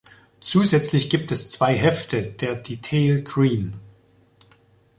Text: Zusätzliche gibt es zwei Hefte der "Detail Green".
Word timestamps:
Zusätzliche 0.39 1.09
gibt 1.09 1.31
es 1.31 1.49
zwei 1.51 1.75
Hefte 1.77 2.23
der 2.23 2.55
"Detail 2.55 3.21
Green". 3.21 3.75